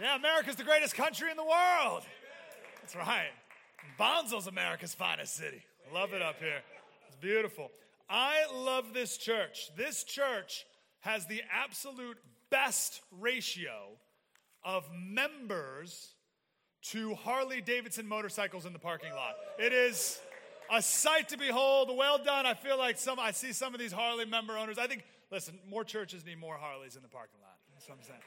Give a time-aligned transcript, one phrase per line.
[0.00, 2.02] Yeah, America's the greatest country in the world.
[2.80, 3.30] That's right.
[3.96, 5.62] Bonsall's America's finest city.
[5.92, 6.62] Love it up here.
[7.06, 7.70] It's beautiful.
[8.10, 9.70] I love this church.
[9.76, 10.66] This church
[11.00, 12.18] has the absolute
[12.50, 13.90] best ratio
[14.64, 16.14] of members
[16.82, 19.34] to Harley Davidson motorcycles in the parking lot.
[19.58, 20.20] It is
[20.72, 21.90] a sight to behold.
[21.96, 22.46] Well done.
[22.46, 24.78] I feel like some I see some of these Harley member owners.
[24.78, 27.56] I think listen, more churches need more Harleys in the parking lot.
[27.74, 28.20] That's what I'm saying.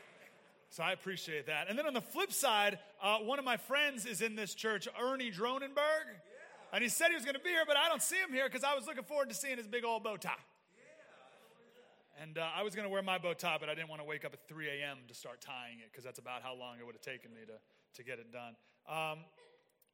[0.70, 1.70] So I appreciate that.
[1.70, 4.88] And then on the flip side, uh, one of my friends is in this church,
[5.02, 6.06] Ernie Dronenburg.
[6.06, 6.74] Yeah.
[6.74, 8.46] And he said he was going to be here, but I don't see him here
[8.46, 10.32] because I was looking forward to seeing his big old bow tie.
[10.76, 14.02] Yeah, and uh, I was going to wear my bow tie, but I didn't want
[14.02, 14.98] to wake up at 3 a.m.
[15.08, 17.56] to start tying it because that's about how long it would have taken me to,
[17.96, 18.56] to get it done.
[18.90, 19.20] Um,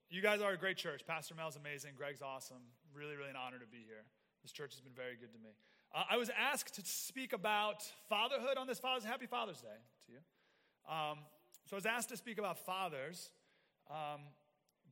[0.09, 1.02] you guys are a great church.
[1.05, 1.92] Pastor Mel's amazing.
[1.95, 2.62] Greg's awesome.
[2.94, 4.05] Really, really an honor to be here.
[4.42, 5.50] This church has been very good to me.
[5.94, 10.12] Uh, I was asked to speak about fatherhood on this Father's Happy Father's Day to
[10.12, 10.20] you.
[10.90, 11.20] Um,
[11.66, 13.32] so I was asked to speak about fathers,
[13.90, 14.22] um,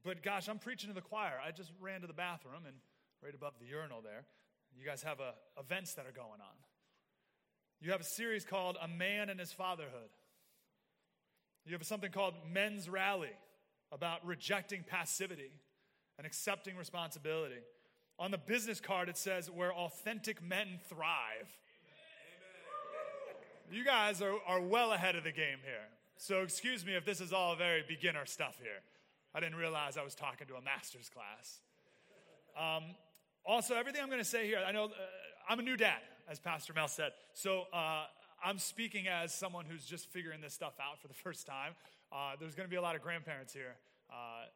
[0.03, 1.33] but gosh, I'm preaching to the choir.
[1.45, 2.75] I just ran to the bathroom and
[3.23, 4.25] right above the urinal there,
[4.77, 6.55] you guys have uh, events that are going on.
[7.79, 10.09] You have a series called A Man and His Fatherhood.
[11.65, 13.35] You have something called Men's Rally
[13.91, 15.51] about rejecting passivity
[16.17, 17.61] and accepting responsibility.
[18.17, 21.57] On the business card, it says, Where authentic men thrive.
[23.71, 25.87] You guys are, are well ahead of the game here.
[26.17, 28.83] So, excuse me if this is all very beginner stuff here.
[29.33, 31.61] I didn't realize I was talking to a master's class.
[32.59, 32.83] Um,
[33.45, 34.89] also, everything I'm going to say here, I know uh,
[35.47, 37.11] I'm a new dad, as Pastor Mel said.
[37.33, 38.07] So, uh,
[38.43, 41.71] I'm speaking as someone who's just figuring this stuff out for the first time.
[42.11, 43.77] Uh, there's going to be a lot of grandparents here
[44.11, 44.47] uh,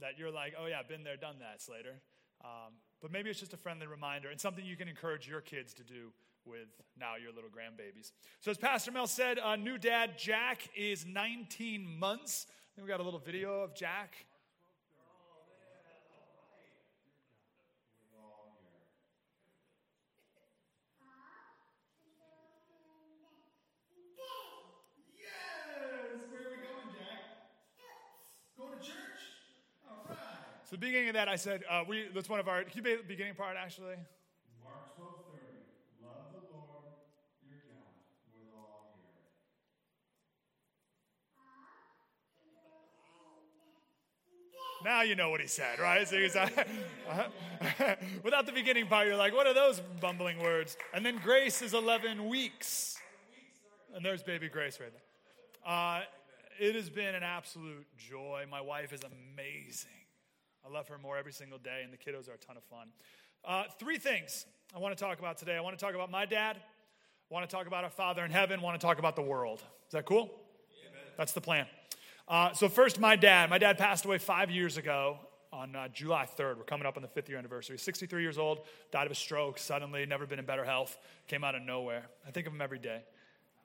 [0.00, 2.00] that you're like, oh, yeah, been there, done that, Slater.
[2.44, 5.74] Um, but maybe it's just a friendly reminder and something you can encourage your kids
[5.74, 6.12] to do
[6.44, 8.12] with now your little grandbabies.
[8.40, 12.46] So, as Pastor Mel said, uh, new dad Jack is 19 months.
[12.48, 14.14] I think we got a little video of Jack.
[25.16, 26.20] Yes!
[26.30, 27.20] Where are we going, Jack?
[28.58, 29.20] Going to church?
[29.88, 30.18] All right.
[30.64, 32.82] So the beginning of that, I said, uh, we, that's one of our, can you
[32.82, 33.96] be the beginning part actually?
[34.62, 36.06] Mark 12, 30.
[36.06, 36.94] Love the Lord
[37.42, 37.90] your God
[38.30, 39.10] with all your
[44.84, 46.06] Now you know what he said, right?
[46.08, 46.48] So he's, uh,
[48.24, 50.76] without the beginning part, you're like, what are those bumbling words?
[50.94, 52.98] And then Grace is 11 weeks.
[53.94, 55.72] And there's baby Grace right there.
[55.72, 56.00] Uh,
[56.58, 58.44] it has been an absolute joy.
[58.50, 59.90] My wife is amazing.
[60.64, 62.88] I love her more every single day, and the kiddos are a ton of fun.
[63.44, 65.56] Uh, three things I want to talk about today.
[65.56, 68.30] I want to talk about my dad, I want to talk about our Father in
[68.30, 69.62] heaven, I want to talk about the world.
[69.86, 70.22] Is that cool?
[70.24, 71.02] Amen.
[71.16, 71.66] That's the plan.
[72.30, 73.50] Uh, so, first, my dad.
[73.50, 75.18] My dad passed away five years ago
[75.52, 76.58] on uh, July 3rd.
[76.58, 77.76] We're coming up on the fifth year anniversary.
[77.76, 78.60] 63 years old,
[78.92, 80.96] died of a stroke suddenly, never been in better health,
[81.26, 82.04] came out of nowhere.
[82.24, 83.02] I think of him every day.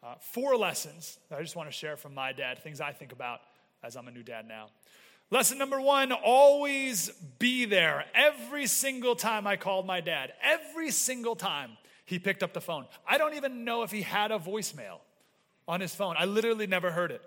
[0.01, 3.11] Uh, four lessons that I just want to share from my dad, things I think
[3.11, 3.41] about
[3.83, 4.69] as I'm a new dad now.
[5.29, 8.05] Lesson number one always be there.
[8.15, 12.87] Every single time I called my dad, every single time he picked up the phone.
[13.07, 15.01] I don't even know if he had a voicemail
[15.67, 16.15] on his phone.
[16.17, 17.21] I literally never heard it.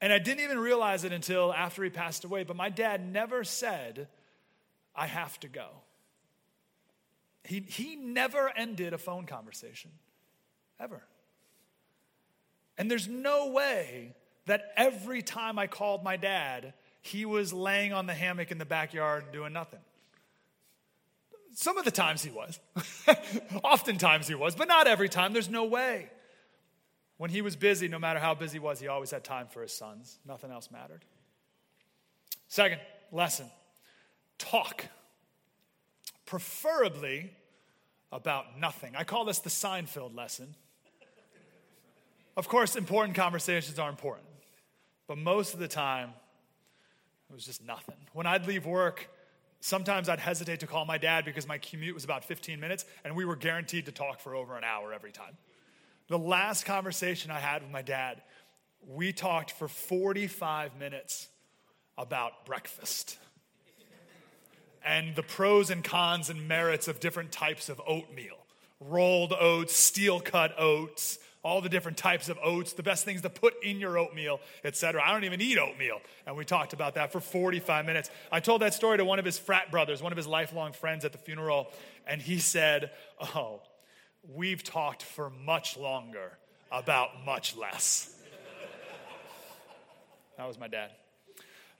[0.00, 2.44] And I didn't even realize it until after he passed away.
[2.44, 4.08] But my dad never said,
[4.94, 5.68] I have to go.
[7.44, 9.90] He, he never ended a phone conversation,
[10.78, 11.02] ever.
[12.78, 14.14] And there's no way
[14.46, 18.64] that every time I called my dad, he was laying on the hammock in the
[18.64, 19.80] backyard doing nothing.
[21.52, 22.58] Some of the times he was.
[23.64, 25.32] Oftentimes he was, but not every time.
[25.32, 26.08] There's no way.
[27.20, 29.60] When he was busy, no matter how busy he was, he always had time for
[29.60, 30.18] his sons.
[30.26, 31.04] Nothing else mattered.
[32.48, 32.80] Second
[33.12, 33.44] lesson
[34.38, 34.86] talk,
[36.24, 37.30] preferably
[38.10, 38.96] about nothing.
[38.96, 40.54] I call this the Seinfeld lesson.
[42.38, 44.26] Of course, important conversations are important,
[45.06, 46.14] but most of the time,
[47.28, 47.98] it was just nothing.
[48.14, 49.10] When I'd leave work,
[49.60, 53.14] sometimes I'd hesitate to call my dad because my commute was about 15 minutes and
[53.14, 55.36] we were guaranteed to talk for over an hour every time.
[56.10, 58.20] The last conversation I had with my dad,
[58.84, 61.28] we talked for 45 minutes
[61.96, 63.16] about breakfast
[64.84, 68.36] and the pros and cons and merits of different types of oatmeal
[68.80, 73.30] rolled oats, steel cut oats, all the different types of oats, the best things to
[73.30, 75.02] put in your oatmeal, etc.
[75.04, 76.00] I don't even eat oatmeal.
[76.26, 78.10] And we talked about that for 45 minutes.
[78.32, 81.04] I told that story to one of his frat brothers, one of his lifelong friends
[81.04, 81.68] at the funeral,
[82.06, 82.90] and he said,
[83.20, 83.60] Oh,
[84.28, 86.38] we've talked for much longer
[86.70, 88.14] about much less.
[90.36, 90.90] That was my dad.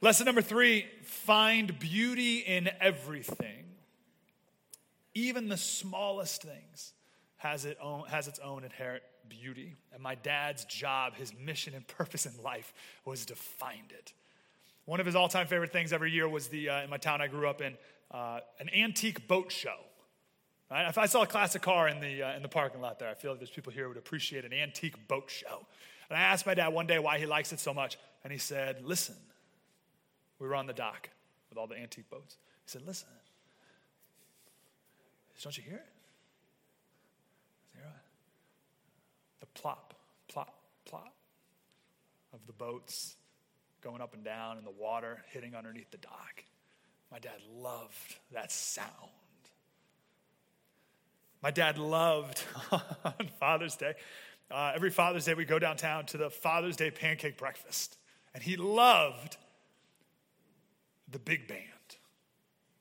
[0.03, 3.65] Lesson number three find beauty in everything.
[5.15, 6.93] Even the smallest things
[7.37, 9.77] has, it own, has its own inherent beauty.
[9.93, 12.73] And my dad's job, his mission and purpose in life
[13.05, 14.13] was to find it.
[14.85, 17.21] One of his all time favorite things every year was the, uh, in my town
[17.21, 17.77] I grew up in,
[18.11, 19.77] uh, an antique boat show.
[20.71, 20.89] Right?
[20.89, 23.15] If I saw a classic car in the, uh, in the parking lot there, I
[23.15, 25.67] feel like there's people here who would appreciate an antique boat show.
[26.09, 28.39] And I asked my dad one day why he likes it so much, and he
[28.39, 29.17] said, Listen,
[30.39, 31.09] we were on the dock
[31.49, 32.37] with all the antique boats.
[32.65, 33.09] He said, Listen,
[35.43, 35.87] don't you hear it?
[37.75, 37.83] Said.
[39.41, 39.95] The plop,
[40.29, 41.15] plop, plop
[42.33, 43.17] of the boats
[43.83, 46.45] going up and down in the water, hitting underneath the dock.
[47.11, 48.87] My dad loved that sound.
[51.43, 52.43] My dad loved
[52.73, 53.95] on Father's Day.
[54.51, 57.97] Uh, every Father's Day, we go downtown to the Father's Day pancake breakfast.
[58.35, 59.37] And he loved
[61.11, 61.61] the big band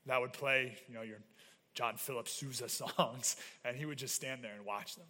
[0.05, 1.19] that would play, you know, your
[1.73, 2.67] John Philip Sousa
[2.97, 5.07] songs, and he would just stand there and watch them.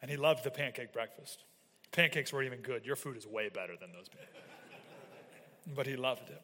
[0.00, 1.44] And he loved the pancake breakfast.
[1.92, 2.84] Pancakes were even good.
[2.84, 4.08] Your food is way better than those.
[5.74, 6.42] but he loved it.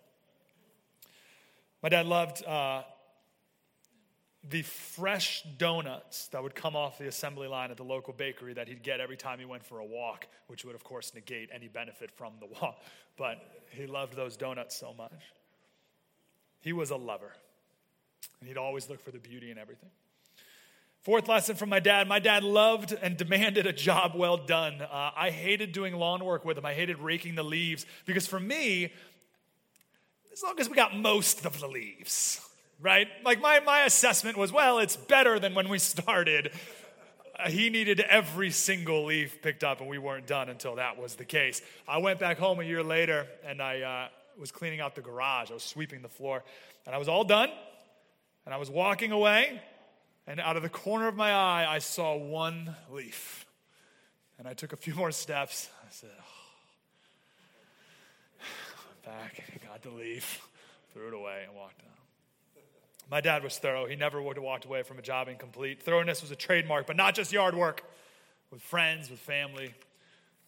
[1.82, 2.82] My dad loved uh,
[4.50, 8.68] the fresh donuts that would come off the assembly line at the local bakery that
[8.68, 11.68] he'd get every time he went for a walk, which would, of course, negate any
[11.68, 12.80] benefit from the walk.
[13.16, 13.38] But
[13.70, 15.12] he loved those donuts so much.
[16.60, 17.32] He was a lover,
[18.40, 19.90] and he'd always look for the beauty in everything.
[21.02, 24.82] Fourth lesson from my dad my dad loved and demanded a job well done.
[24.82, 28.40] Uh, I hated doing lawn work with him, I hated raking the leaves because for
[28.40, 28.92] me,
[30.32, 32.47] as long as we got most of the leaves,
[32.80, 33.08] right?
[33.24, 36.52] Like my, my assessment was, well, it's better than when we started.
[37.38, 41.14] Uh, he needed every single leaf picked up, and we weren't done until that was
[41.14, 41.62] the case.
[41.86, 44.08] I went back home a year later and I uh,
[44.38, 45.50] was cleaning out the garage.
[45.50, 46.44] I was sweeping the floor,
[46.86, 47.50] and I was all done,
[48.44, 49.60] and I was walking away,
[50.26, 53.46] and out of the corner of my eye, I saw one leaf.
[54.38, 55.68] And I took a few more steps.
[55.82, 56.24] I said, oh.
[59.04, 60.46] back, got the leaf,
[60.92, 61.97] threw it away, and walked out.
[63.10, 63.86] My dad was thorough.
[63.86, 65.82] He never would have walked away from a job incomplete.
[65.82, 67.82] Thoroughness was a trademark, but not just yard work,
[68.50, 69.74] with friends, with family,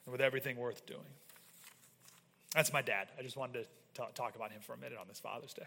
[0.05, 1.01] and with everything worth doing.
[2.55, 3.09] That's my dad.
[3.19, 5.67] I just wanted to talk about him for a minute on this Father's Day.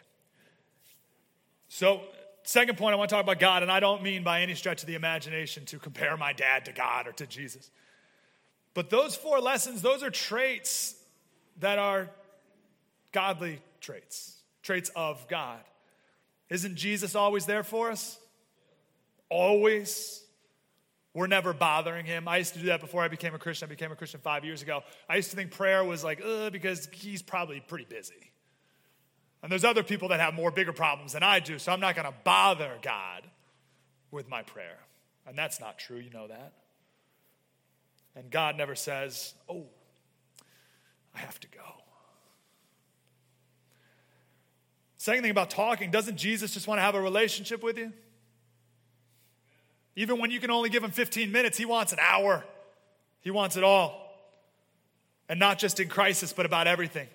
[1.69, 2.01] So,
[2.43, 4.81] second point, I want to talk about God, and I don't mean by any stretch
[4.83, 7.71] of the imagination to compare my dad to God or to Jesus.
[8.73, 10.95] But those four lessons, those are traits
[11.59, 12.09] that are
[13.11, 15.59] godly traits, traits of God.
[16.53, 18.19] Isn't Jesus always there for us?
[19.27, 20.23] Always.
[21.15, 22.27] We're never bothering him.
[22.27, 23.67] I used to do that before I became a Christian.
[23.67, 24.83] I became a Christian five years ago.
[25.09, 28.31] I used to think prayer was like, ugh, because he's probably pretty busy.
[29.41, 31.95] And there's other people that have more bigger problems than I do, so I'm not
[31.95, 33.23] going to bother God
[34.11, 34.77] with my prayer.
[35.25, 35.97] And that's not true.
[35.97, 36.53] You know that.
[38.15, 39.65] And God never says, oh,
[41.15, 41.82] I have to go.
[45.03, 47.91] Second thing about talking, doesn't Jesus just want to have a relationship with you?
[49.97, 52.41] Even when you can only give him 15 minutes, he wants an hour.
[53.19, 54.15] He wants it all.
[55.27, 57.09] And not just in crisis, but about everything.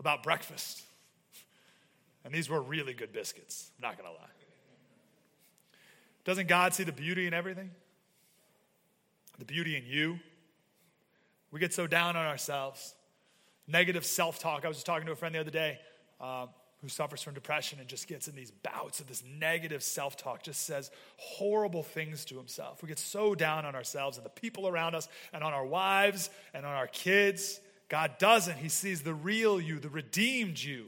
[0.00, 0.80] About breakfast.
[2.24, 4.28] And these were really good biscuits, I'm not to lie.
[6.24, 7.72] Doesn't God see the beauty in everything?
[9.38, 10.18] The beauty in you?
[11.50, 12.94] We get so down on ourselves.
[13.68, 14.64] Negative self talk.
[14.64, 15.78] I was just talking to a friend the other day.
[16.18, 16.46] Uh,
[16.82, 20.42] who suffers from depression and just gets in these bouts of this negative self talk,
[20.42, 22.82] just says horrible things to himself.
[22.82, 26.28] We get so down on ourselves and the people around us and on our wives
[26.52, 27.60] and on our kids.
[27.88, 28.58] God doesn't.
[28.58, 30.86] He sees the real you, the redeemed you.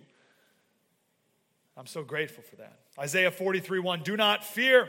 [1.76, 2.78] I'm so grateful for that.
[2.98, 4.88] Isaiah 43 1 Do not fear,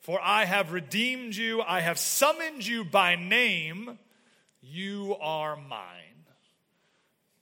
[0.00, 3.98] for I have redeemed you, I have summoned you by name.
[4.62, 6.24] You are mine.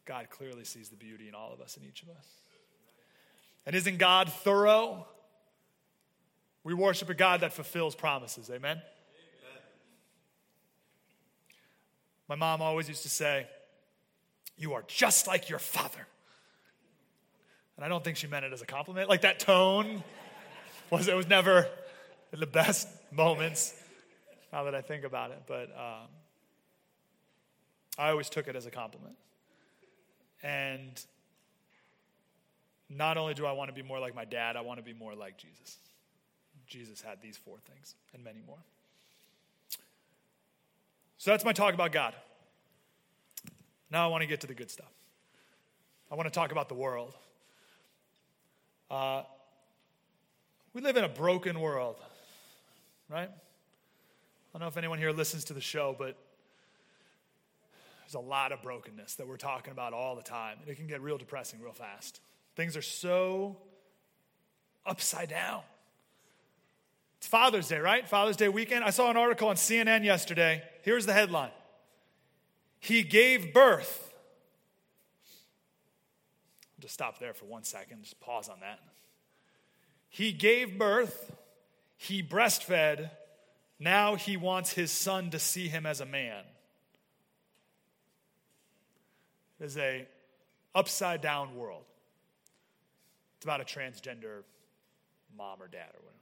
[0.05, 2.27] God clearly sees the beauty in all of us and each of us.
[3.67, 5.07] And isn't God thorough?
[6.65, 8.49] We worship a God that fulfills promises.
[8.51, 8.77] Amen?
[8.77, 8.83] Amen?
[12.29, 13.47] My mom always used to say,
[14.57, 16.07] You are just like your father.
[17.77, 19.09] And I don't think she meant it as a compliment.
[19.09, 20.05] Like that tone
[20.91, 21.69] was it was never
[22.33, 23.75] in the best moments,
[24.53, 25.43] now that I think about it.
[25.47, 26.09] But um,
[27.99, 29.17] I always took it as a compliment.
[30.43, 31.03] And
[32.97, 34.93] not only do I want to be more like my dad, I want to be
[34.93, 35.79] more like Jesus.
[36.67, 38.59] Jesus had these four things and many more.
[41.19, 42.15] So that's my talk about God.
[43.91, 44.91] Now I want to get to the good stuff.
[46.11, 47.15] I want to talk about the world.
[48.91, 49.23] Uh,
[50.75, 51.97] we live in a broken world,
[53.09, 53.29] right?
[53.29, 56.17] I don't know if anyone here listens to the show, but
[58.01, 60.59] there's a lot of brokenness that we're talking about all the time.
[60.61, 62.21] And it can get real depressing real fast.
[62.55, 63.57] Things are so
[64.85, 65.63] upside down.
[67.19, 68.09] It's Father's Day, right?
[68.09, 68.85] Father's Day weekend.
[68.85, 70.63] I saw an article on CNN yesterday.
[70.83, 71.53] Here's the headline
[72.81, 74.13] He gave birth.
[76.77, 78.81] I'll just stop there for one second, just pause on that.
[80.09, 81.33] He gave birth,
[81.97, 83.09] he breastfed,
[83.79, 86.45] now he wants his son to see him as a man.
[89.59, 90.07] It is a
[90.75, 91.85] upside down world.
[93.43, 94.45] It's about a transgender
[95.37, 96.17] mom or dad or whatever.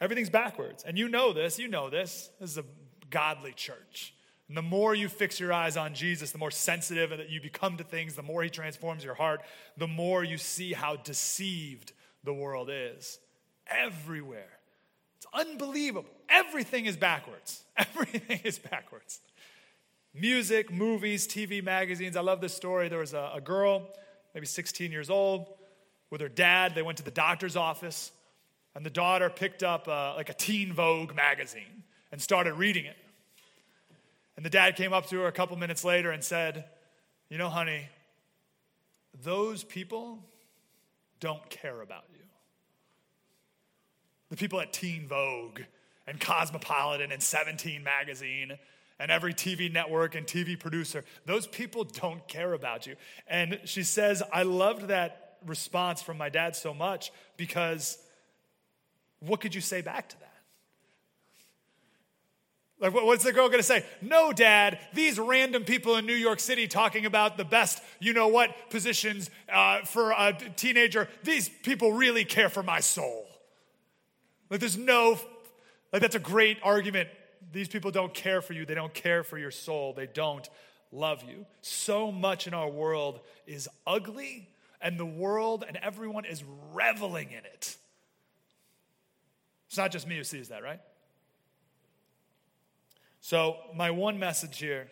[0.00, 0.82] Everything's backwards.
[0.82, 2.30] And you know this, you know this.
[2.40, 2.64] This is a
[3.08, 4.14] godly church.
[4.48, 7.76] And the more you fix your eyes on Jesus, the more sensitive that you become
[7.76, 9.42] to things, the more he transforms your heart,
[9.76, 11.92] the more you see how deceived
[12.24, 13.20] the world is.
[13.68, 14.58] Everywhere.
[15.18, 16.10] It's unbelievable.
[16.28, 17.62] Everything is backwards.
[17.76, 19.20] Everything is backwards.
[20.12, 22.16] Music, movies, TV, magazines.
[22.16, 22.88] I love this story.
[22.88, 23.86] There was a, a girl,
[24.34, 25.54] maybe 16 years old,
[26.10, 26.74] with her dad.
[26.74, 28.10] They went to the doctor's office,
[28.74, 32.96] and the daughter picked up a, like a Teen Vogue magazine and started reading it.
[34.36, 36.64] And the dad came up to her a couple minutes later and said,
[37.28, 37.88] You know, honey,
[39.22, 40.20] those people
[41.20, 42.24] don't care about you.
[44.30, 45.62] The people at Teen Vogue
[46.06, 48.56] and Cosmopolitan and 17 magazine
[49.00, 52.96] and every TV network and TV producer, those people don't care about you.
[53.26, 57.98] And she says, I loved that response from my dad so much because
[59.20, 60.28] what could you say back to that?
[62.80, 63.84] Like, what's the girl gonna say?
[64.00, 68.28] No, dad, these random people in New York City talking about the best, you know
[68.28, 73.26] what, positions uh, for a teenager, these people really care for my soul.
[74.48, 75.18] Like, there's no,
[75.92, 77.08] like, that's a great argument.
[77.52, 80.48] These people don't care for you, they don't care for your soul, they don't
[80.92, 81.46] love you.
[81.62, 84.48] So much in our world is ugly,
[84.80, 86.42] and the world and everyone is
[86.72, 87.76] reveling in it.
[89.68, 90.80] It's not just me who sees that, right?
[93.20, 94.88] So, my one message here,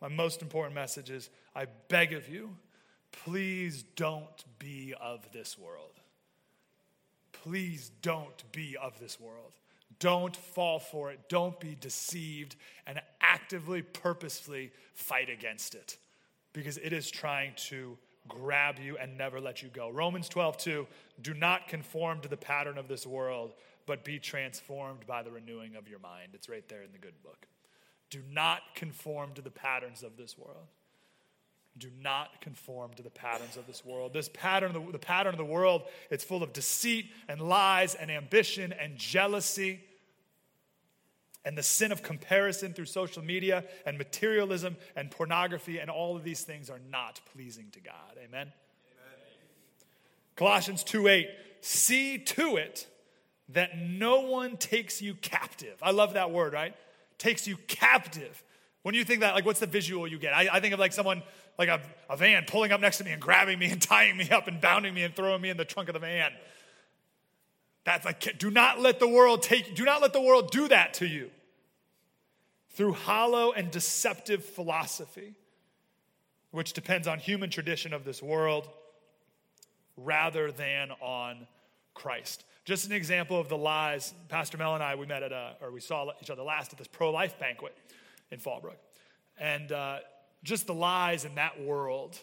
[0.00, 2.56] my most important message is I beg of you,
[3.12, 6.00] please don't be of this world.
[7.32, 9.52] Please don't be of this world.
[10.00, 11.28] Don't fall for it.
[11.28, 12.56] Don't be deceived
[12.86, 15.96] and actively, purposefully fight against it
[16.52, 17.96] because it is trying to
[18.28, 19.90] grab you and never let you go.
[19.90, 20.86] Romans 12, 2
[21.22, 23.52] do not conform to the pattern of this world,
[23.86, 26.30] but be transformed by the renewing of your mind.
[26.34, 27.46] It's right there in the good book.
[28.10, 30.66] Do not conform to the patterns of this world.
[31.76, 34.12] Do not conform to the patterns of this world.
[34.12, 38.10] This pattern, the, the pattern of the world, it's full of deceit and lies and
[38.10, 39.80] ambition and jealousy
[41.48, 46.22] and the sin of comparison through social media and materialism and pornography and all of
[46.22, 47.94] these things are not pleasing to God.
[48.18, 48.28] Amen.
[48.42, 48.52] Amen.
[50.36, 51.26] Colossians 2 8,
[51.62, 52.86] see to it
[53.48, 55.74] that no one takes you captive.
[55.80, 56.74] I love that word, right?
[57.16, 58.44] Takes you captive.
[58.82, 60.34] When you think that, like, what's the visual you get?
[60.34, 61.22] I, I think of like someone,
[61.56, 64.28] like a, a van pulling up next to me and grabbing me and tying me
[64.28, 66.30] up and bounding me and throwing me in the trunk of the van.
[67.84, 70.92] That's like, do not let the world take, do not let the world do that
[70.94, 71.30] to you
[72.78, 75.34] through hollow and deceptive philosophy,
[76.52, 78.68] which depends on human tradition of this world
[79.96, 81.48] rather than on
[81.92, 82.44] Christ.
[82.64, 84.14] Just an example of the lies.
[84.28, 86.78] Pastor Mel and I, we met at a, or we saw each other last at
[86.78, 87.76] this pro life banquet
[88.30, 88.78] in Fallbrook.
[89.40, 89.98] And uh,
[90.44, 92.16] just the lies in that world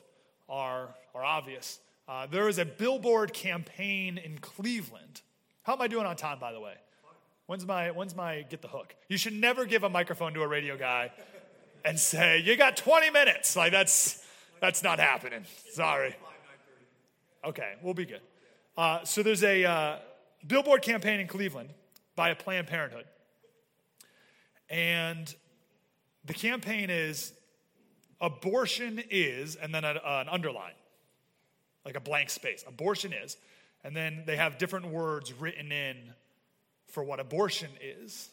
[0.47, 1.81] are, are obvious.
[2.07, 5.21] Uh, there is a billboard campaign in Cleveland.
[5.63, 6.75] How am I doing on time, by the way?
[7.47, 8.95] When's my, when's my get the hook?
[9.07, 11.11] You should never give a microphone to a radio guy
[11.83, 13.55] and say, you got 20 minutes.
[13.55, 14.25] Like, that's,
[14.59, 15.45] that's not happening.
[15.71, 16.15] Sorry.
[17.43, 18.21] Okay, we'll be good.
[18.75, 19.97] Uh, so there's a, uh,
[20.47, 21.69] billboard campaign in Cleveland
[22.15, 23.05] by a Planned Parenthood.
[24.69, 25.33] And
[26.25, 27.33] the campaign is
[28.21, 30.73] abortion is, and then a, an underline,
[31.85, 32.63] like a blank space.
[32.67, 33.37] Abortion is.
[33.83, 36.13] And then they have different words written in
[36.87, 38.29] for what abortion is.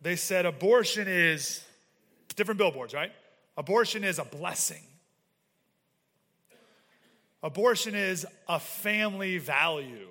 [0.00, 1.64] They said abortion is,
[2.36, 3.12] different billboards, right?
[3.56, 4.82] Abortion is a blessing.
[7.42, 10.08] Abortion is a family value.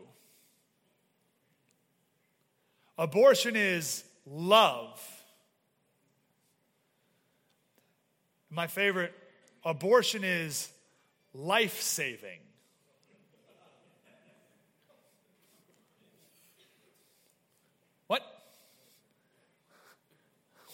[2.98, 5.02] Abortion is love.
[8.50, 9.14] My favorite
[9.66, 10.70] abortion is
[11.34, 12.40] life saving.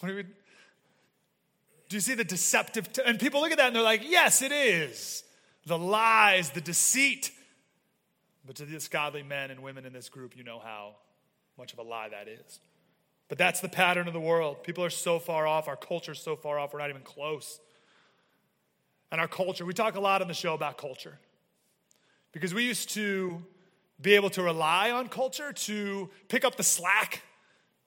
[0.00, 0.22] What do we?
[0.22, 2.92] Do you see the deceptive?
[2.92, 5.24] T- and people look at that and they're like, yes, it is.
[5.66, 7.32] The lies, the deceit.
[8.46, 10.96] But to these godly men and women in this group, you know how
[11.58, 12.60] much of a lie that is.
[13.28, 14.62] But that's the pattern of the world.
[14.64, 15.68] People are so far off.
[15.68, 17.60] Our culture is so far off, we're not even close.
[19.12, 21.18] And our culture, we talk a lot on the show about culture.
[22.32, 23.42] Because we used to
[24.00, 27.22] be able to rely on culture to pick up the slack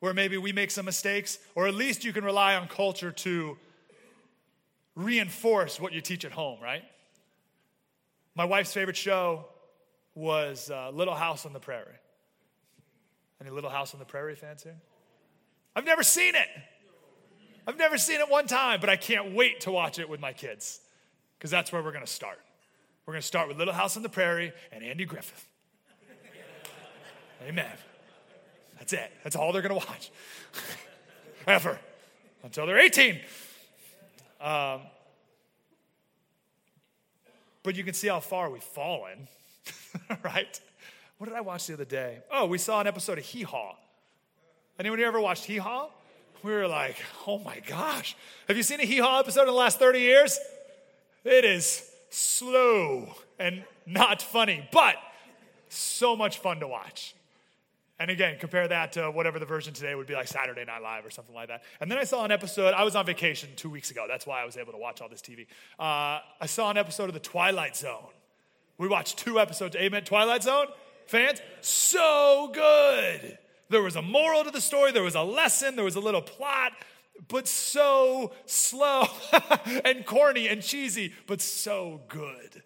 [0.03, 3.57] where maybe we make some mistakes, or at least you can rely on culture to
[4.95, 6.83] reinforce what you teach at home, right?
[8.35, 9.45] My wife's favorite show
[10.13, 11.85] was uh, Little House on the Prairie.
[13.39, 14.75] Any Little House on the Prairie fans here?
[15.73, 16.49] I've never seen it.
[17.65, 20.33] I've never seen it one time, but I can't wait to watch it with my
[20.33, 20.81] kids
[21.39, 22.41] because that's where we're going to start.
[23.05, 25.47] We're going to start with Little House on the Prairie and Andy Griffith.
[27.47, 27.71] Amen.
[28.83, 29.11] That's it.
[29.23, 30.11] That's all they're going to watch.
[31.47, 31.79] Ever.
[32.43, 33.17] Until they're 18.
[34.41, 34.81] Um,
[37.63, 39.29] but you can see how far we've fallen,
[40.23, 40.59] right?
[41.17, 42.23] What did I watch the other day?
[42.29, 43.77] Oh, we saw an episode of Hee Haw.
[44.77, 45.87] Anyone here ever watched Hee Haw?
[46.43, 48.17] We were like, oh my gosh.
[48.49, 50.37] Have you seen a Hee Haw episode in the last 30 years?
[51.23, 54.97] It is slow and not funny, but
[55.69, 57.15] so much fun to watch.
[57.99, 61.05] And again, compare that to whatever the version today would be like Saturday Night Live
[61.05, 61.63] or something like that.
[61.79, 64.05] And then I saw an episode, I was on vacation two weeks ago.
[64.07, 65.45] That's why I was able to watch all this TV.
[65.79, 68.09] Uh, I saw an episode of The Twilight Zone.
[68.77, 69.75] We watched two episodes.
[69.75, 70.03] Amen.
[70.03, 70.67] Twilight Zone?
[71.05, 71.41] Fans?
[71.61, 73.37] So good.
[73.69, 76.21] There was a moral to the story, there was a lesson, there was a little
[76.21, 76.73] plot,
[77.27, 79.05] but so slow
[79.85, 82.63] and corny and cheesy, but so good.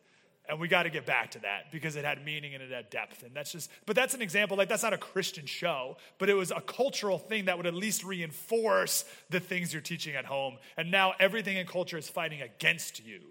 [0.50, 2.90] And we got to get back to that because it had meaning and it had
[2.90, 3.24] depth.
[3.24, 6.36] And that's just, but that's an example, like that's not a Christian show, but it
[6.36, 10.58] was a cultural thing that would at least reinforce the things you're teaching at home.
[10.78, 13.22] And now everything in culture is fighting against you.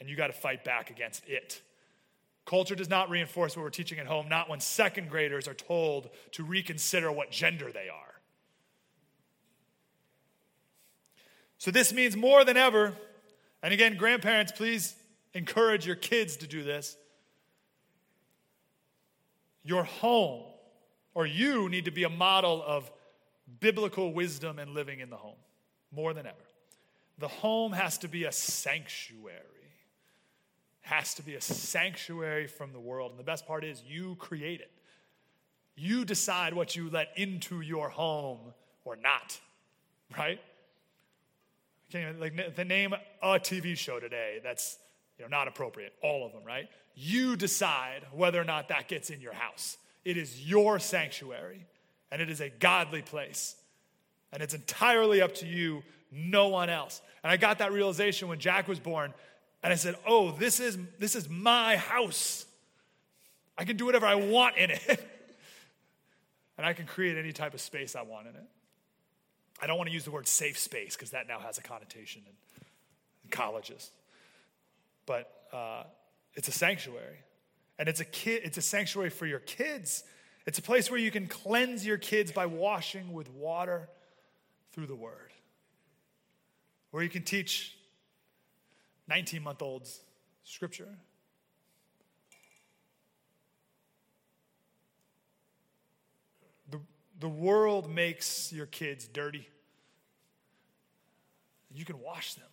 [0.00, 1.60] And you got to fight back against it.
[2.46, 6.08] Culture does not reinforce what we're teaching at home, not when second graders are told
[6.32, 8.14] to reconsider what gender they are.
[11.58, 12.94] So, this means more than ever,
[13.62, 14.94] and again, grandparents, please
[15.38, 16.96] encourage your kids to do this.
[19.64, 20.44] Your home,
[21.14, 22.90] or you need to be a model of
[23.60, 25.38] biblical wisdom and living in the home,
[25.90, 26.36] more than ever.
[27.18, 29.44] The home has to be a sanctuary
[30.88, 33.10] has to be a sanctuary from the world.
[33.10, 34.70] And the best part is, you create it.
[35.76, 38.38] You decide what you let into your home
[38.86, 39.38] or not,
[40.16, 40.40] right?
[41.90, 44.78] Even, like the name a TV show today that's
[45.18, 45.92] you know, not appropriate.
[46.02, 46.68] All of them, right?
[46.94, 49.76] You decide whether or not that gets in your house.
[50.04, 51.66] It is your sanctuary,
[52.10, 53.56] and it is a godly place.
[54.32, 57.00] And it's entirely up to you, no one else.
[57.22, 59.12] And I got that realization when Jack was born.
[59.62, 62.46] And I said, Oh, this is, this is my house.
[63.56, 64.88] I can do whatever I want in it.
[66.56, 68.46] and I can create any type of space I want in it.
[69.60, 72.22] I don't want to use the word safe space because that now has a connotation
[72.24, 72.32] in,
[73.24, 73.90] in colleges.
[75.08, 75.84] But uh,
[76.34, 77.16] it's a sanctuary.
[77.78, 80.04] And it's a, kid, it's a sanctuary for your kids.
[80.46, 83.88] It's a place where you can cleanse your kids by washing with water
[84.72, 85.32] through the word.
[86.90, 87.74] Where you can teach
[89.08, 90.00] 19 month olds
[90.44, 90.88] scripture.
[96.70, 96.80] The,
[97.18, 99.48] the world makes your kids dirty.
[101.74, 102.48] You can wash them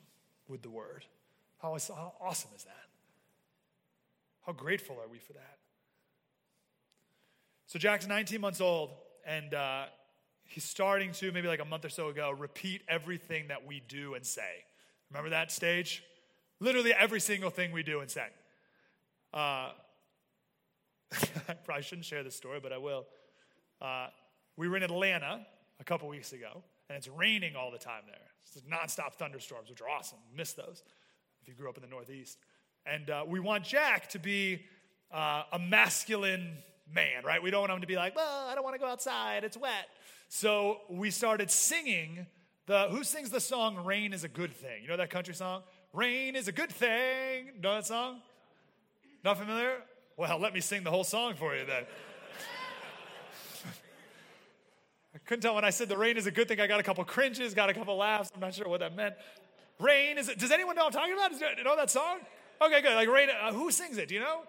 [0.48, 1.04] with the word.
[1.66, 2.86] How, awesome is that?
[4.46, 5.58] How grateful are we for that?
[7.66, 8.92] So, Jack's 19 months old,
[9.26, 9.86] and uh,
[10.44, 14.14] he's starting to, maybe like a month or so ago, repeat everything that we do
[14.14, 14.64] and say.
[15.10, 16.04] Remember that stage?
[16.60, 18.28] Literally every single thing we do and say.
[19.34, 19.72] Uh,
[21.50, 23.08] I probably shouldn't share this story, but I will.
[23.82, 24.08] Uh,
[24.56, 25.48] we were in Atlanta
[25.80, 28.16] a couple weeks ago, and it's raining all the time there.
[28.44, 30.20] It's nonstop thunderstorms, which are awesome.
[30.38, 30.84] Miss those
[31.46, 32.40] if you grew up in the Northeast.
[32.88, 34.64] And uh, we want Jack to be
[35.14, 36.58] uh, a masculine
[36.92, 37.42] man, right?
[37.42, 39.56] We don't want him to be like, well, I don't want to go outside, it's
[39.56, 39.90] wet.
[40.28, 42.26] So we started singing
[42.66, 44.82] the, who sings the song Rain is a Good Thing?
[44.82, 45.62] You know that country song?
[45.94, 47.52] Rain is a good thing.
[47.62, 48.22] Know that song?
[49.24, 49.84] Not familiar?
[50.18, 51.84] Well, let me sing the whole song for you then.
[55.14, 56.60] I couldn't tell when I said the rain is a good thing.
[56.60, 58.32] I got a couple cringes, got a couple laughs.
[58.34, 59.14] I'm not sure what that meant.
[59.80, 60.30] Rain is.
[60.30, 60.40] it?
[60.40, 61.32] Does anyone know I'm talking about?
[61.58, 62.20] You know that song?
[62.62, 62.96] Okay, good.
[62.96, 63.30] Like rain.
[63.30, 64.08] Uh, who sings it?
[64.08, 64.44] Do you know?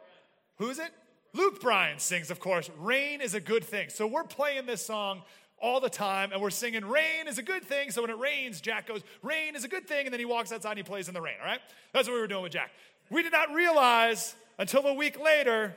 [0.58, 0.90] Who is it?
[1.32, 2.70] Luke Bryan sings, of course.
[2.78, 3.90] Rain is a good thing.
[3.90, 5.22] So we're playing this song
[5.58, 8.60] all the time and we're singing rain is a good thing so when it rains
[8.60, 11.08] jack goes rain is a good thing and then he walks outside and he plays
[11.08, 11.60] in the rain all right
[11.94, 12.72] that's what we were doing with jack
[13.10, 15.74] we did not realize until a week later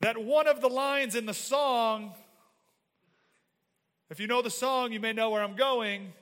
[0.00, 2.12] that one of the lines in the song
[4.10, 6.12] if you know the song you may know where i'm going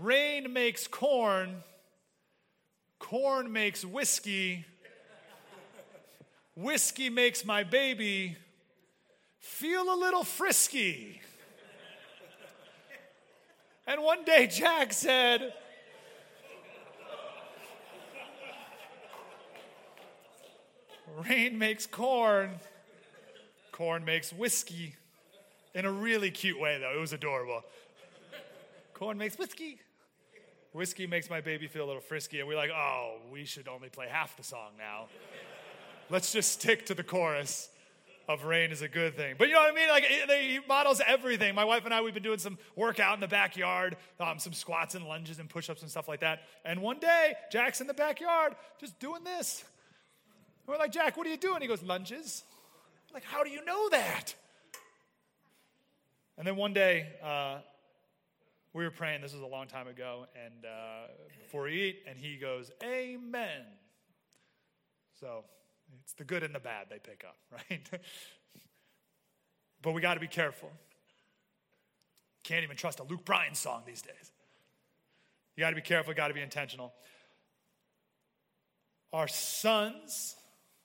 [0.00, 1.62] rain makes corn
[2.98, 4.64] corn makes whiskey
[6.56, 8.36] whiskey makes my baby
[9.38, 11.20] feel a little frisky.
[13.86, 15.52] And one day Jack said,
[21.28, 22.58] Rain makes corn,
[23.70, 24.96] corn makes whiskey.
[25.74, 26.92] In a really cute way, though.
[26.96, 27.62] It was adorable.
[28.94, 29.80] Corn makes whiskey.
[30.74, 32.40] Whiskey makes my baby feel a little frisky.
[32.40, 35.06] And we're like, oh, we should only play half the song now.
[36.10, 37.68] Let's just stick to the chorus
[38.28, 39.36] of rain is a good thing.
[39.38, 39.88] But you know what I mean?
[39.88, 41.54] Like he models everything.
[41.54, 44.96] My wife and I, we've been doing some workout in the backyard, um, some squats
[44.96, 46.40] and lunges and push-ups and stuff like that.
[46.64, 49.62] And one day, Jack's in the backyard just doing this.
[50.66, 51.62] We're like, Jack, what are you doing?
[51.62, 52.42] He goes, lunges.
[53.12, 54.34] Like, how do you know that?
[56.36, 57.58] And then one day, uh,
[58.74, 59.22] we were praying.
[59.22, 61.06] This was a long time ago, and uh,
[61.40, 63.62] before we eat, and he goes, "Amen."
[65.20, 65.44] So
[66.02, 67.36] it's the good and the bad they pick up,
[67.70, 67.88] right?
[69.80, 70.70] but we got to be careful.
[72.42, 74.32] Can't even trust a Luke Bryan song these days.
[75.56, 76.92] You got to be careful, got to be intentional.
[79.12, 80.34] Our sons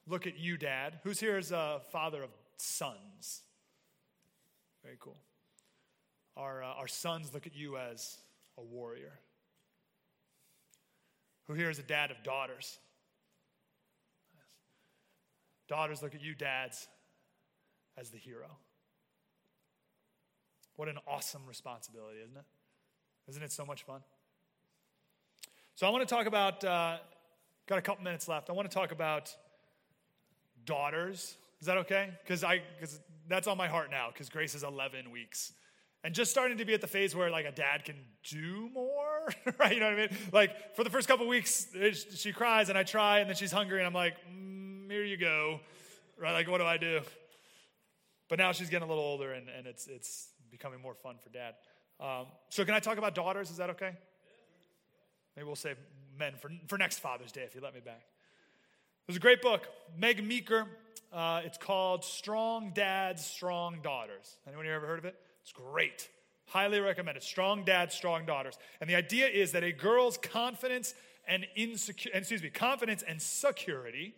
[0.08, 1.00] look at you, Dad.
[1.04, 3.42] Who's here is a father of sons?
[4.84, 5.18] Very cool.
[6.40, 8.18] Our, uh, our sons look at you as
[8.58, 9.20] a warrior.
[11.48, 12.80] Who here is a dad of daughters?
[15.68, 16.88] Daughters look at you, dads,
[17.98, 18.48] as the hero.
[20.78, 22.46] What an awesome responsibility, isn't it?
[23.28, 24.00] Isn't it so much fun?
[25.76, 27.00] So, I want to talk about, uh,
[27.68, 28.50] got a couple minutes left.
[28.50, 29.36] I want to talk about
[30.66, 31.36] daughters.
[31.60, 32.12] Is that okay?
[32.24, 34.08] Because I, because that's on my heart now.
[34.14, 35.52] Because Grace is 11 weeks,
[36.04, 37.96] and just starting to be at the phase where like a dad can
[38.30, 39.74] do more, right?
[39.74, 40.18] You know what I mean?
[40.32, 41.68] Like for the first couple weeks,
[42.16, 44.16] she cries and I try, and then she's hungry, and I'm like,
[44.90, 45.60] here you go.
[46.18, 46.34] Right?
[46.34, 47.02] Like, what do I do?
[48.28, 51.30] But now she's getting a little older and, and it's, it's becoming more fun for
[51.30, 51.56] dad.
[52.00, 53.50] Um, so, can I talk about daughters?
[53.50, 53.92] Is that okay?
[55.36, 55.78] Maybe we'll save
[56.18, 58.02] men for, for next Father's Day if you let me back.
[59.08, 60.68] There's a great book, Meg Meeker.
[61.12, 64.38] Uh, it's called Strong Dads, Strong Daughters.
[64.48, 65.16] Anyone here ever heard of it?
[65.50, 66.10] It's great.
[66.46, 67.24] Highly recommended.
[67.24, 68.58] Strong dads, strong daughters.
[68.82, 70.94] And the idea is that a girl's confidence
[71.28, 74.14] and insecure, excuse me, confidence and security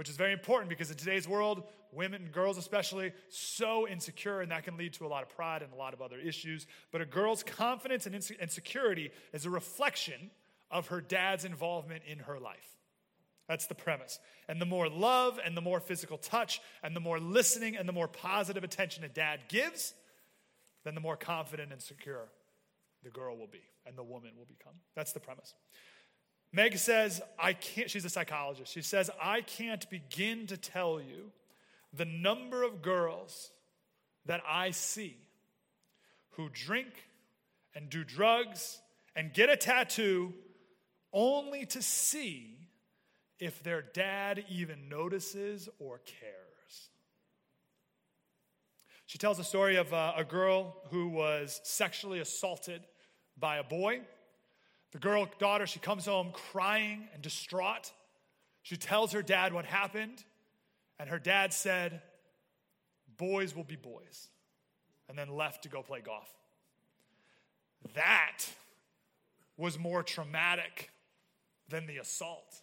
[0.00, 4.50] which is very important because in today's world, women and girls especially, so insecure, and
[4.50, 6.66] that can lead to a lot of pride and a lot of other issues.
[6.90, 10.30] But a girl's confidence and insecurity is a reflection
[10.70, 12.78] of her dad's involvement in her life.
[13.48, 14.20] That's the premise.
[14.48, 17.92] And the more love and the more physical touch and the more listening and the
[17.92, 19.92] more positive attention a dad gives,
[20.84, 22.28] then the more confident and secure
[23.02, 24.74] the girl will be and the woman will become.
[24.94, 25.54] That's the premise.
[26.52, 28.72] Meg says, I can't, she's a psychologist.
[28.72, 31.30] She says, I can't begin to tell you
[31.92, 33.50] the number of girls
[34.26, 35.16] that I see
[36.30, 36.88] who drink
[37.74, 38.80] and do drugs
[39.14, 40.32] and get a tattoo
[41.12, 42.56] only to see
[43.38, 46.39] if their dad even notices or cares.
[49.10, 52.80] She tells a story of a, a girl who was sexually assaulted
[53.36, 54.02] by a boy
[54.92, 57.90] the girl daughter, she comes home crying and distraught.
[58.62, 60.24] She tells her dad what happened,
[61.00, 62.02] and her dad said,
[63.16, 64.28] Boys will be boys,
[65.08, 66.28] and then left to go play golf.
[67.94, 68.38] That
[69.56, 70.90] was more traumatic
[71.68, 72.62] than the assault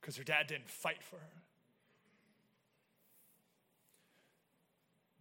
[0.00, 1.42] because her dad didn't fight for her.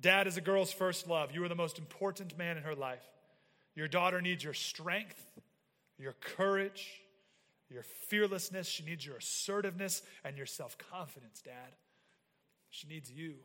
[0.02, 1.32] Dad is a girl's first love.
[1.34, 3.04] You are the most important man in her life.
[3.76, 5.26] Your daughter needs your strength
[6.00, 7.02] your courage,
[7.70, 8.68] your fearlessness.
[8.68, 11.76] She needs your assertiveness and your self confidence, Dad.
[12.72, 13.36] She needs you.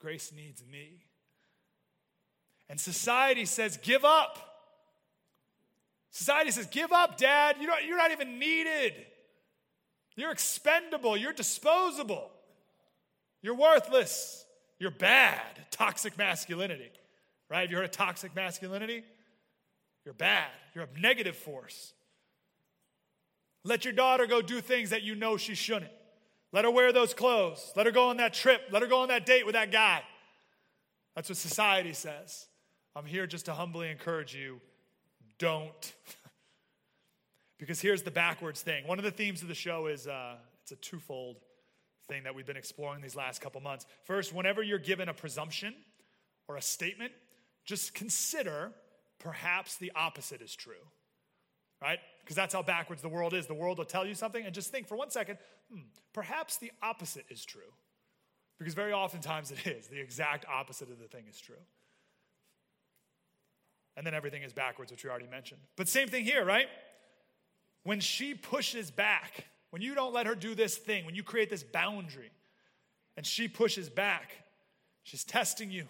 [0.00, 1.04] Grace needs me.
[2.68, 4.38] And society says, give up.
[6.10, 7.56] Society says, give up, Dad.
[7.60, 8.94] You're not, you're not even needed.
[10.16, 11.16] You're expendable.
[11.16, 12.30] You're disposable.
[13.42, 14.44] You're worthless.
[14.80, 15.66] You're bad.
[15.70, 16.90] Toxic masculinity.
[17.48, 17.60] Right?
[17.60, 19.04] Have you heard of toxic masculinity?
[20.04, 20.48] You're bad.
[20.74, 21.92] You're a negative force.
[23.62, 25.92] Let your daughter go do things that you know she shouldn't.
[26.52, 27.72] Let her wear those clothes.
[27.76, 28.62] Let her go on that trip.
[28.72, 30.02] Let her go on that date with that guy.
[31.14, 32.46] That's what society says.
[32.96, 34.60] I'm here just to humbly encourage you
[35.38, 35.94] don't.
[37.58, 38.86] because here's the backwards thing.
[38.86, 41.36] One of the themes of the show is uh, it's a twofold
[42.10, 43.86] thing that we've been exploring these last couple months.
[44.04, 45.74] First, whenever you're given a presumption
[46.48, 47.12] or a statement,
[47.64, 48.72] just consider
[49.20, 50.84] perhaps the opposite is true,
[51.80, 51.98] right?
[52.22, 53.46] Because that's how backwards the world is.
[53.46, 55.38] The world will tell you something, and just think for one second,
[55.72, 57.72] hmm, perhaps the opposite is true.
[58.58, 59.86] Because very oftentimes it is.
[59.86, 61.62] The exact opposite of the thing is true.
[63.96, 65.60] And then everything is backwards, which we already mentioned.
[65.76, 66.66] But same thing here, right?
[67.84, 71.50] When she pushes back, when you don't let her do this thing, when you create
[71.50, 72.30] this boundary,
[73.16, 74.32] and she pushes back,
[75.02, 75.84] she's testing you.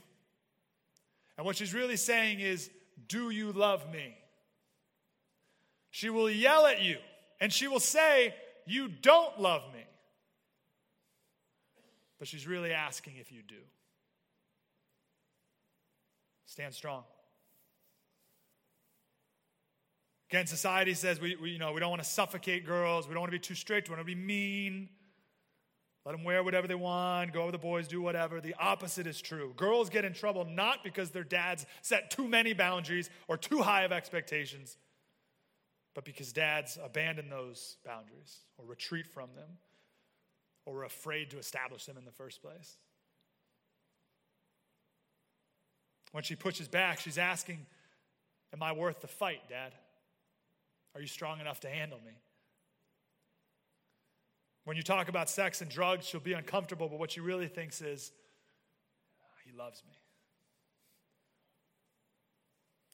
[1.36, 2.70] And what she's really saying is,
[3.08, 4.16] Do you love me?
[5.90, 6.98] She will yell at you
[7.40, 8.34] and she will say,
[8.66, 9.84] You don't love me.
[12.18, 13.54] But she's really asking if you do.
[16.44, 17.04] Stand strong.
[20.30, 23.08] Again, society says we, we, you know, we don't want to suffocate girls.
[23.08, 23.88] We don't want to be too strict.
[23.88, 24.88] We want to be mean.
[26.06, 28.40] Let them wear whatever they want, go with the boys, do whatever.
[28.40, 29.52] The opposite is true.
[29.56, 33.82] Girls get in trouble not because their dads set too many boundaries or too high
[33.82, 34.78] of expectations,
[35.94, 39.58] but because dads abandon those boundaries or retreat from them
[40.64, 42.76] or are afraid to establish them in the first place.
[46.12, 47.66] When she pushes back, she's asking,
[48.52, 49.74] Am I worth the fight, Dad?
[50.94, 52.12] Are you strong enough to handle me?
[54.64, 57.80] When you talk about sex and drugs, she'll be uncomfortable, but what she really thinks
[57.80, 58.12] is,
[59.44, 59.94] He loves me.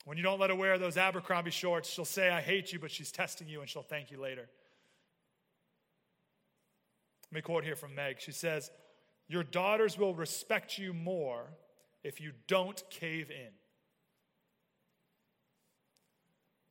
[0.05, 2.93] When you don't let her wear those Abercrombie shorts, she'll say, I hate you, but
[2.93, 4.49] she's testing you and she'll thank you later.
[7.25, 8.21] Let me quote here from Meg.
[8.21, 8.71] She says,
[9.27, 11.49] Your daughters will respect you more
[12.05, 13.51] if you don't cave in.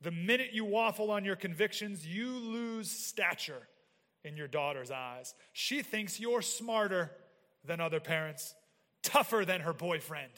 [0.02, 3.68] The minute you waffle on your convictions, you lose stature
[4.24, 5.34] in your daughter's eyes.
[5.52, 7.12] She thinks you're smarter
[7.64, 8.54] than other parents,
[9.02, 10.32] tougher than her boyfriend,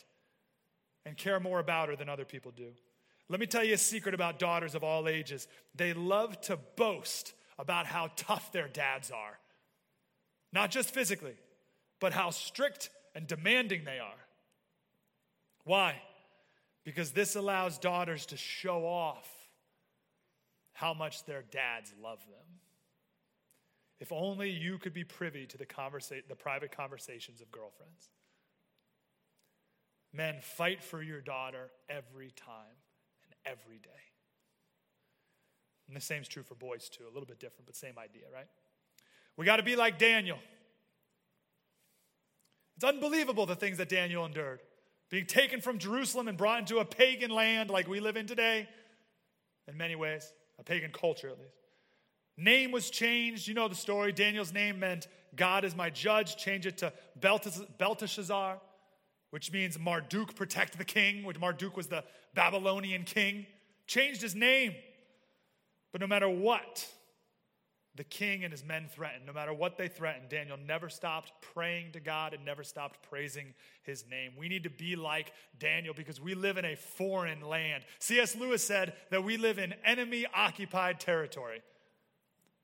[1.04, 2.72] and care more about her than other people do.
[3.28, 5.48] Let me tell you a secret about daughters of all ages.
[5.74, 9.38] They love to boast about how tough their dads are.
[10.52, 11.36] Not just physically,
[12.00, 14.26] but how strict and demanding they are.
[15.64, 16.00] Why?
[16.84, 19.28] Because this allows daughters to show off
[20.78, 22.60] how much their dads love them.
[23.98, 28.10] If only you could be privy to the, conversa- the private conversations of girlfriends.
[30.12, 32.76] Men, fight for your daughter every time
[33.24, 33.88] and every day.
[35.88, 37.02] And the same is true for boys, too.
[37.04, 38.46] A little bit different, but same idea, right?
[39.36, 40.38] We got to be like Daniel.
[42.76, 44.60] It's unbelievable the things that Daniel endured.
[45.10, 48.68] Being taken from Jerusalem and brought into a pagan land like we live in today,
[49.66, 51.54] in many ways, a pagan culture at least.
[52.36, 53.48] Name was changed.
[53.48, 54.12] You know the story.
[54.12, 56.36] Daniel's name meant God is my judge.
[56.36, 58.60] Change it to Belteshazzar,
[59.30, 63.46] which means Marduk, protect the king, which Marduk was the Babylonian king.
[63.86, 64.74] Changed his name.
[65.90, 66.86] But no matter what,
[67.98, 69.26] the king and his men threatened.
[69.26, 73.52] No matter what they threatened, Daniel never stopped praying to God and never stopped praising
[73.82, 74.32] his name.
[74.38, 77.84] We need to be like Daniel because we live in a foreign land.
[77.98, 78.37] C.S.
[78.37, 81.61] Lewis said that we live in enemy occupied territory.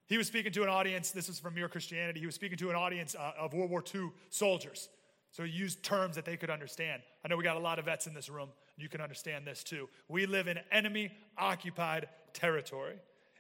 [0.07, 2.71] He was speaking to an audience, this is from Mere Christianity, he was speaking to
[2.71, 4.89] an audience uh, of World War II soldiers.
[5.33, 7.03] So he used terms that they could understand.
[7.25, 8.51] I know we got a lot of vets in this room.
[8.77, 9.89] You can understand this too.
[10.09, 12.95] We live in enemy occupied territory,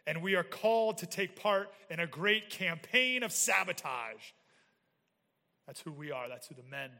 [0.06, 4.32] and we are called to take part in a great campaign of sabotage.
[5.66, 6.90] That's who we are, that's who the men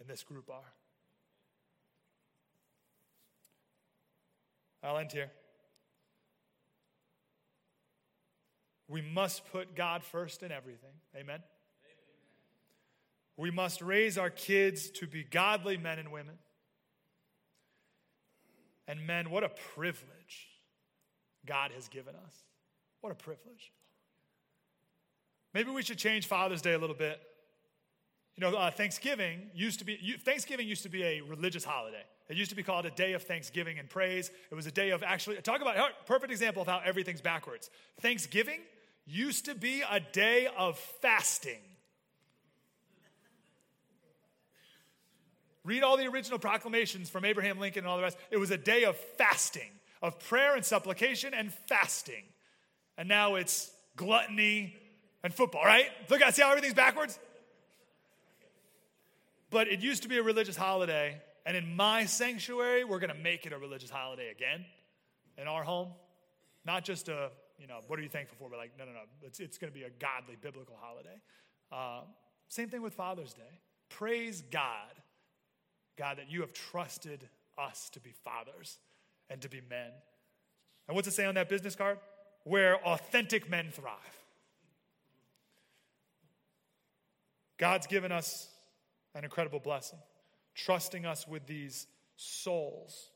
[0.00, 0.72] in this group are.
[4.82, 5.30] I'll end here.
[8.88, 10.90] We must put God first in everything.
[11.14, 11.24] Amen?
[11.26, 11.42] Amen?
[13.36, 16.38] We must raise our kids to be godly men and women.
[18.88, 20.48] And men, what a privilege
[21.46, 22.34] God has given us.
[23.00, 23.72] What a privilege.
[25.54, 27.20] Maybe we should change Father's Day a little bit.
[28.36, 32.04] You know, uh, Thanksgiving used to be Thanksgiving used to be a religious holiday.
[32.28, 34.30] It used to be called a day of thanksgiving and praise.
[34.50, 37.70] It was a day of actually talk about perfect example of how everything's backwards.
[38.00, 38.60] Thanksgiving
[39.04, 41.58] used to be a day of fasting.
[45.64, 48.16] Read all the original proclamations from Abraham Lincoln and all the rest.
[48.30, 49.70] It was a day of fasting,
[50.02, 52.24] of prayer and supplication and fasting.
[52.96, 54.74] And now it's gluttony
[55.22, 55.86] and football, right?
[56.08, 57.18] Look at see how everything's backwards?
[59.50, 63.46] But it used to be a religious holiday, and in my sanctuary, we're to make
[63.46, 64.64] it a religious holiday again
[65.36, 65.88] in our home.
[66.64, 68.48] Not just a, you know, what are you thankful for?
[68.48, 69.00] But like, no, no, no.
[69.22, 71.20] It's, it's to be a godly, biblical holiday.
[71.72, 72.02] Uh,
[72.48, 73.42] same thing with Father's Day.
[73.88, 74.92] Praise God,
[75.96, 78.78] God, that you have trusted us to be fathers
[79.30, 79.90] and to be men.
[80.88, 81.98] And what's it say on that business card?
[82.44, 83.94] Where authentic men thrive.
[87.58, 88.48] God's given us
[89.14, 89.98] an incredible blessing,
[90.54, 93.10] trusting us with these souls.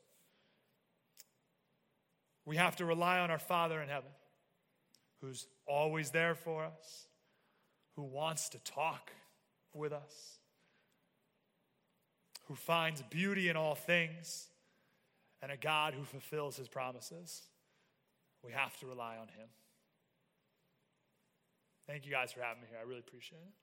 [2.45, 4.11] We have to rely on our Father in heaven,
[5.21, 7.07] who's always there for us,
[7.95, 9.11] who wants to talk
[9.73, 10.37] with us,
[12.47, 14.47] who finds beauty in all things,
[15.45, 17.43] and a God who fulfills his promises.
[18.43, 19.47] We have to rely on him.
[21.85, 22.79] Thank you guys for having me here.
[22.81, 23.53] I really appreciate it.